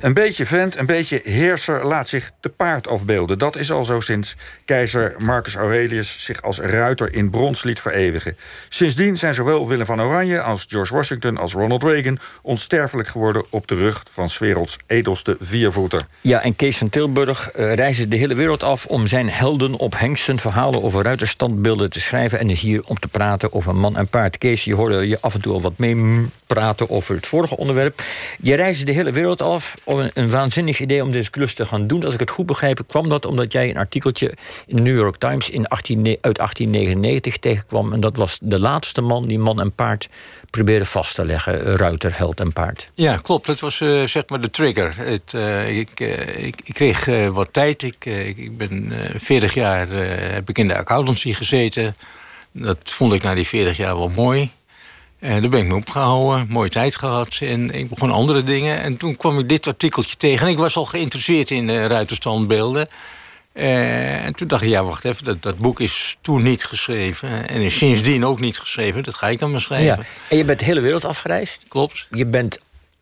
[0.00, 3.38] Een beetje vent, een beetje heerser laat zich te paard afbeelden.
[3.38, 8.36] Dat is al zo sinds keizer Marcus Aurelius zich als ruiter in brons liet vereeuwigen.
[8.68, 13.66] Sindsdien zijn zowel Willem van Oranje als George Washington als Ronald Reagan onsterfelijk geworden op
[13.66, 16.02] de rug van 's werelds edelste viervoeter.
[16.20, 19.98] Ja, en Kees van Tilburg uh, reisde de hele wereld af om zijn helden op
[19.98, 24.08] hengsten verhalen over ruiterstandbeelden te schrijven en is hier om te praten over man en
[24.08, 24.38] paard.
[24.38, 28.02] Kees, je hoorde je af en toe al wat mee praten over het vorige onderwerp.
[28.40, 31.86] Je reisde de hele wereld af om een, waanzinnig idee om deze klus te gaan
[31.86, 32.04] doen.
[32.04, 34.32] Als ik het goed begrijp, kwam dat omdat jij een artikeltje
[34.66, 37.92] in de New York Times in 18, uit 1899 tegenkwam.
[37.92, 40.08] En dat was de laatste man die man en paard
[40.50, 41.76] probeerde vast te leggen.
[41.76, 42.90] Ruiter, held en paard.
[42.94, 43.46] Ja, klopt.
[43.46, 44.94] Dat was uh, zeg maar de trigger.
[44.96, 47.82] Het, uh, ik, uh, ik, ik, kreeg wat tijd.
[47.82, 48.04] Ik,
[48.36, 49.88] ik ben 40 jaar
[50.32, 51.96] heb ik in de accountancy gezeten.
[52.52, 54.50] Dat vond ik na die 40 jaar wel mooi.
[55.18, 57.38] En daar ben ik me opgehouden, mooie tijd gehad.
[57.40, 58.80] En ik begon andere dingen.
[58.80, 60.46] En toen kwam ik dit artikeltje tegen.
[60.46, 62.88] En ik was al geïnteresseerd in uh, ruiterstandbeelden.
[63.54, 67.48] Uh, en toen dacht ik, ja, wacht even, dat, dat boek is toen niet geschreven.
[67.48, 69.02] En is sindsdien ook niet geschreven.
[69.02, 69.86] Dat ga ik dan maar schrijven.
[69.86, 70.04] Ja.
[70.28, 71.64] En je bent de hele wereld afgereisd.
[71.68, 72.06] Klopt.
[72.10, 72.58] Je bent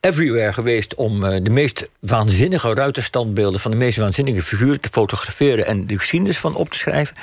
[0.00, 5.66] everywhere geweest om uh, de meest waanzinnige ruiterstandbeelden van de meest waanzinnige figuren te fotograferen
[5.66, 7.16] en de geschiedenis van op te schrijven.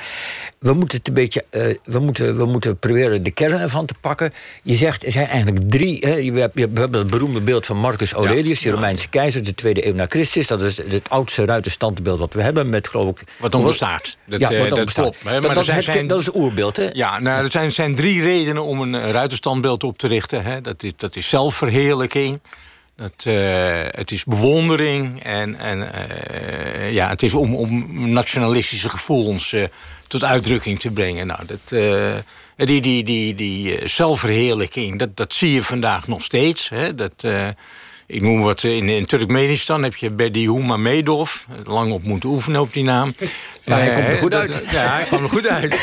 [0.58, 3.94] We moeten het een beetje, uh, we, moeten, we moeten proberen de kern ervan te
[4.00, 4.32] pakken.
[4.62, 5.98] Je zegt, er zijn eigenlijk drie.
[6.00, 9.86] Hè, je hebt het beroemde beeld van Marcus Aurelius, ja, de Romeinse keizer, de tweede
[9.86, 10.46] eeuw na Christus.
[10.46, 13.22] Dat is het oudste ruiterstandbeeld wat we hebben met geloof ik.
[13.36, 14.16] Wat dan bestaat.
[14.24, 15.22] Dat, ja, wat dan dat klopt.
[15.22, 16.88] Maar dat, dat, zijn, dat is het oerbeeld, hè?
[16.92, 20.42] Ja, nou, er zijn, zijn drie redenen om een ruiterstandbeeld op te richten.
[20.44, 20.60] Hè.
[20.60, 22.40] Dat, is, dat is zelfverheerlijking.
[22.96, 29.52] Dat, uh, het is bewondering en, en uh, ja, het is om, om nationalistische gevoelens
[29.52, 29.64] uh,
[30.08, 31.26] tot uitdrukking te brengen.
[31.26, 31.68] Nou, dat,
[32.56, 36.68] die die, die, die zelfverheerlijking, dat, dat zie je vandaag nog steeds.
[36.68, 36.94] Hè?
[36.94, 37.24] Dat,
[38.06, 41.34] ik noem wat, in, in Turkmenistan heb je Bedi Medov.
[41.64, 43.14] Lang op moeten oefenen op die naam.
[43.64, 44.62] Maar hij komt er goed uit.
[44.70, 45.82] Ja, hij kwam er goed uit.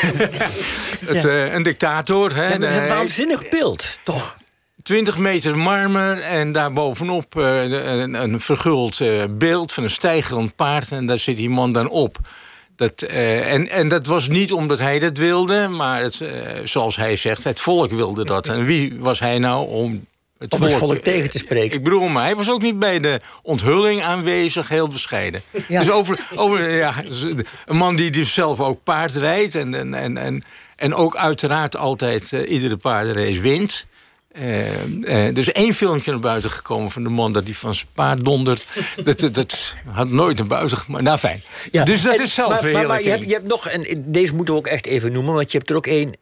[1.06, 2.34] het, een dictator.
[2.34, 2.48] Hè?
[2.48, 4.36] Ja, dat is een waanzinnig beeld, toch?
[4.84, 10.92] 20 meter marmer en daarbovenop uh, een, een verguld uh, beeld van een stijgerend paard.
[10.92, 12.18] En daar zit die man dan op.
[12.76, 16.22] Dat, uh, en, en dat was niet omdat hij dat wilde, maar het,
[16.64, 18.48] zoals hij zegt, het volk wilde dat.
[18.48, 20.06] En wie was hij nou om
[20.38, 21.76] het, om volk, het volk tegen te spreken?
[21.76, 25.42] Ik bedoel, maar hij was ook niet bij de onthulling aanwezig, heel bescheiden.
[25.68, 25.78] Ja.
[25.78, 26.94] Dus over, over ja,
[27.66, 30.42] een man die dus zelf ook paard rijdt en, en, en, en,
[30.76, 33.86] en ook uiteraard altijd iedere paardenrace wint.
[34.38, 37.86] Uh, er is één filmpje naar buiten gekomen van de man dat hij van zijn
[37.92, 38.66] paard dondert.
[39.04, 41.04] dat, dat had nooit naar buiten gemaakt.
[41.04, 41.42] Nou, fijn.
[41.70, 41.84] Ja.
[41.84, 44.54] Dus dat is zelf Maar, maar, maar je, hebt, je hebt nog, en deze moeten
[44.54, 46.16] we ook echt even noemen, want je hebt er ook één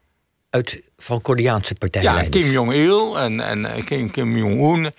[0.50, 2.12] uit van Koreaanse partijen.
[2.12, 4.92] Ja, Kim Jong-il en, en Kim, Kim Jong-un.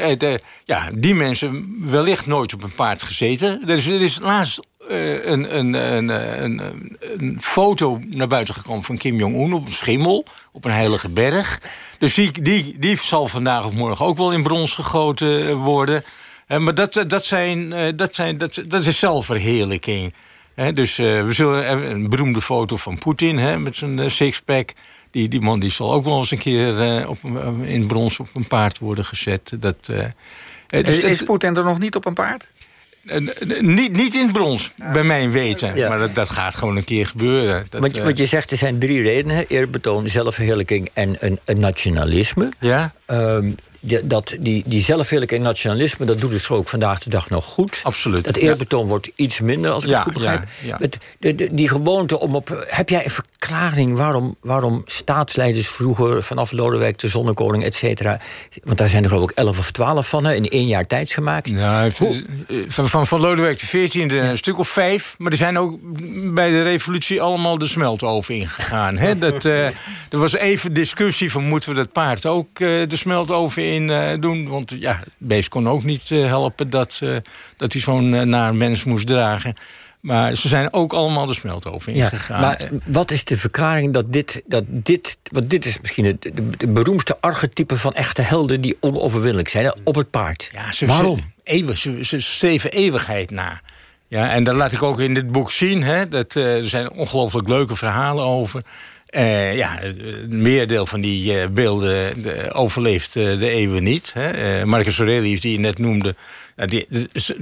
[0.63, 3.61] ja, die mensen wellicht nooit op een paard gezeten.
[3.67, 6.09] Er is, er is laatst een, een, een,
[6.43, 6.61] een,
[6.99, 11.61] een, foto naar buiten gekomen van Kim Jong-un op een schimmel, op een heilige berg.
[11.99, 16.03] Dus die, die, die zal vandaag of morgen ook wel in brons gegoten worden.
[16.47, 20.13] Uh, maar dat, dat, zijn, dat, zijn, dat, dat is zelfverheerlijking.
[20.73, 24.69] dus we zullen een beroemde foto van Poetin met zijn sixpack.
[25.11, 27.17] Die, die man die zal ook wel eens een keer op,
[27.61, 29.51] in brons op een paard worden gezet.
[29.59, 29.89] Dat,
[30.67, 32.47] dus, is Poetin er nog niet op een paard?
[33.59, 35.87] Niet, niet in het brons, bij mijn weten.
[35.87, 37.65] Maar dat, dat gaat gewoon een keer gebeuren.
[37.69, 42.49] Dat, want, want, je zegt er zijn drie redenen: eerbetoon, zelfverheerlijking en een, een nationalisme.
[42.59, 42.93] Ja.
[43.07, 44.93] Um, die, dat, die, die
[45.27, 47.79] en nationalisme, dat doet het ook vandaag de dag nog goed.
[47.83, 48.23] Absoluut.
[48.23, 50.43] Dat eerbetoon wordt iets minder, als ik ja, het goed begrijp.
[50.63, 52.65] Ja, Het, de, de, die gewoonte om op...
[52.67, 56.23] Heb jij een verklaring waarom, waarom staatsleiders vroeger...
[56.23, 58.19] vanaf Lodewijk de Zonnekoning, et cetera...
[58.63, 61.11] want daar zijn er geloof ik elf of twaalf van, hè, in één jaar tijd
[61.11, 61.49] gemaat.
[61.49, 61.91] Ja,
[62.67, 65.15] van, van, van Lodewijk de veertiende een stuk of vijf.
[65.17, 65.79] Maar er zijn ook
[66.33, 68.97] bij de revolutie allemaal de smeltoven ingegaan.
[68.97, 69.17] Hè?
[69.23, 69.67] Dat, uh,
[70.13, 74.11] er was even discussie van moeten we dat paard ook uh, de smeltoven in uh,
[74.19, 74.47] doen.
[74.47, 77.01] Want ja, het beest kon ook niet uh, helpen dat,
[77.57, 79.55] dat hij zo'n naar mens moest dragen.
[79.99, 82.41] Maar ze zijn ook allemaal de smeltoven ingegaan.
[82.41, 85.17] Ja, maar wat is de verklaring dat dit, dat dit...
[85.31, 86.21] Want dit is misschien het
[86.57, 88.61] de, beroemdste archetype van echte helden...
[88.61, 90.49] die onoverwinnelijk zijn, op het paard.
[90.51, 91.17] Ja, ze, Waarom?
[91.17, 93.61] Ze, eeuwig, ze, ze streven eeuwigheid na.
[94.13, 95.83] Ja, en dat laat ik ook in dit boek zien.
[95.83, 98.61] Hè, dat, er zijn ongelooflijk leuke verhalen over...
[99.15, 104.13] Uh, ja, het meerdeel van die beelden de, overleeft de eeuwen niet.
[104.13, 104.65] Hè.
[104.65, 106.15] Marcus Aurelius, die je net noemde...
[106.55, 106.87] Die,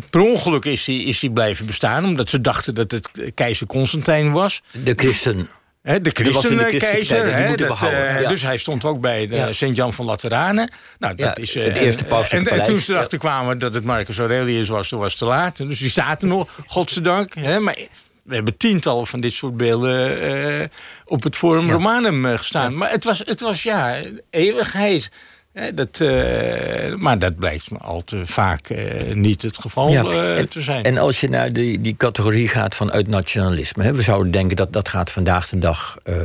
[0.09, 2.05] per ongeluk is hij is die blijven bestaan...
[2.05, 4.61] omdat ze dachten dat het keizer Constantijn was.
[4.83, 5.49] De christen.
[5.81, 7.23] Hè, de de christenkeizer.
[7.57, 8.29] behouden, eh, ja.
[8.29, 9.53] Dus hij stond ook bij de Ja.
[9.53, 10.71] Sint-Jan van Lateranen.
[10.99, 13.73] Nou, dat Ja, is, eh, het eerste pauselijke en, en, toen ze erachter kwamen dat
[13.73, 15.57] het Marcus Aurelius was, toen was het te laat.
[15.57, 17.33] Dus die zaten nog, godzijdank.
[17.33, 17.77] Hè, maar
[18.23, 20.21] we hebben tientallen van dit soort beelden
[20.61, 20.67] eh,
[21.05, 22.77] op het Forum Romanum gestaan.
[22.77, 23.99] Maar het was, het was ja,
[24.29, 25.11] eeuwigheid.
[25.53, 30.03] Hè, dat, eh, maar dat blijkt me al te vaak eh, niet het geval Ja,
[30.03, 30.83] eh, en- te zijn.
[30.83, 33.83] En als je naar die, die categorie gaat vanuit nationalisme...
[33.83, 36.15] Hè, we zouden denken dat dat gaat vandaag de dag eh,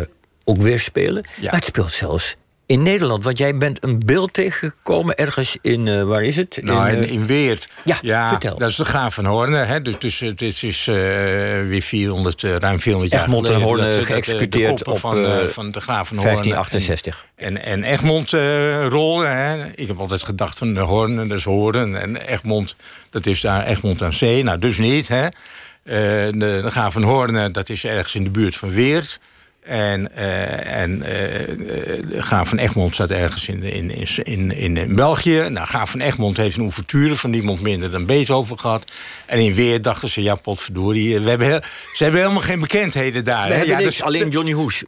[0.44, 1.25] ook weer spelen.
[1.37, 1.43] Ja.
[1.43, 2.37] Maar het speelt zelfs
[2.67, 3.25] in Nederland.
[3.25, 5.89] Want jij bent een beeld tegengekomen ergens in...
[5.89, 6.59] eh, waar is het?
[6.63, 7.69] Nou, in, in, eh, in Weert.
[8.03, 8.59] Ja, vertel.
[8.59, 9.53] Dat is de Graaf van Hoorn.
[9.53, 9.83] Hè?
[9.83, 10.95] Dus, dus het is, eh,
[11.67, 13.85] weer 400, eh, ruim 400 jaar Egmond en geleden.
[13.85, 16.33] Hoorn, geëxecuteerd op, van, van de Graaf van Hoorn.
[16.33, 17.27] 1568.
[17.35, 19.27] En, en Egmond eh rolde.
[19.27, 19.67] Hè?
[19.75, 21.97] Ik heb altijd gedacht van de Hoorn, dat is Hoorn.
[21.97, 22.77] En Egmond,
[23.11, 24.43] dat is daar Egmond aan zee.
[24.43, 25.09] Nou, dus niet.
[25.09, 25.27] Hè?
[25.83, 26.29] De,
[26.63, 29.21] de Graaf van Hoorn, dat is ergens in de buurt van Weert.
[29.67, 35.47] En, eh, en eh, eh, Graaf van Egmond staat ergens in, in, in, in, België.
[35.49, 38.93] Nou, Graaf van Egmond heeft een ouverture van niemand minder dan Beethoven gehad.
[39.27, 41.21] En in Weer dachten ze, ja, potverdorie.
[41.21, 41.61] We hebben heel,
[41.95, 43.47] ze hebben helemaal geen bekendheden daar.
[43.47, 43.59] We hè.
[43.59, 44.85] hebben ja, dus- alleen Johnny Hoes.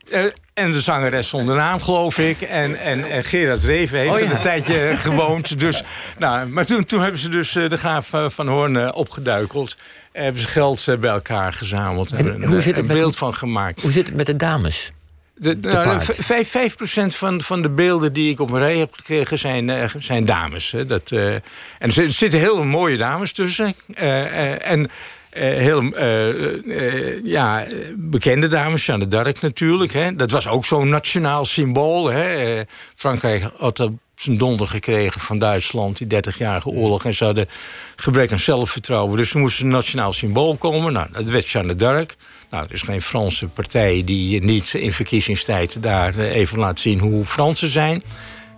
[0.59, 2.41] En de zangeres zonder naam, geloof ik.
[2.41, 4.33] En, en, en Gerard Reven heeft Oh, er ja.
[4.35, 5.59] een tijdje gewoond.
[5.61, 5.83] Dus,
[6.19, 9.77] nou, maar toen, toen hebben ze dus eh, de graaf eh, van Hoorn eh, opgeduikeld.
[10.13, 12.11] Hebben ze geld bij elkaar gezameld.
[12.11, 13.83] Hebben hoe een, zit het een beeld van gemaakt.
[13.83, 14.91] Hoe zit het met de dames?
[15.35, 16.05] De, nou, paard.
[16.05, 19.39] v- vijf, vijf procent van, van de beelden die ik op een rij heb gekregen
[19.39, 20.71] zijn, zijn dames.
[20.71, 20.87] Hè.
[20.87, 21.43] Dat, en
[21.79, 23.75] er zit- zitten heel mooie dames tussen.
[23.95, 24.91] En
[25.31, 29.93] heel eh, eh, ja, eh, bekende dames, Jeanne d'Arc natuurlijk.
[29.93, 30.17] Hè.
[30.17, 32.07] Dat was ook zo'n nationaal symbool.
[32.07, 32.23] Hè.
[32.23, 32.65] Eh,
[32.95, 37.05] Frankrijk had op zijn donder gekregen van Duitsland, die 30-jarige oorlog.
[37.05, 37.49] En ze hadden
[37.97, 39.17] gebrek aan zelfvertrouwen.
[39.17, 40.93] Dus er moest een nationaal symbool komen.
[40.93, 42.17] Nou, dat werd Jeanne d'Arc.
[42.51, 46.99] Nou, er is geen Franse partij die niet in verkiezingstijd daar eh, even laat zien
[46.99, 48.03] hoe Fransen zijn.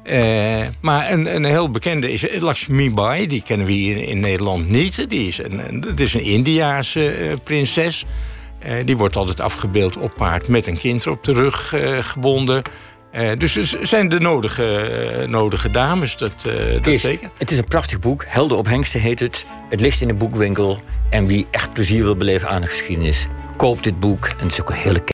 [0.02, 3.26] Eh, maar een, een heel bekende is Lakshmi Bai.
[3.26, 5.08] Die kennen we hier in Nederland niet.
[5.08, 8.04] Die is een, het is een Indiaanse eh, prinses.
[8.58, 12.62] Eh, die wordt altijd afgebeeld op paard met een kind op de rug gebonden.
[13.38, 17.30] Dus er zijn de nodige, nodige dames, dat, dat Kees, zeker.
[17.38, 18.24] Het is een prachtig boek.
[18.26, 19.44] Helden op Hengsten heet het.
[19.68, 20.78] Het ligt in de boekwinkel.
[21.10, 23.26] En wie echt plezier wil beleven aan de geschiedenis...
[23.56, 24.26] koop dit boek.
[24.26, 25.04] En het is ook een hele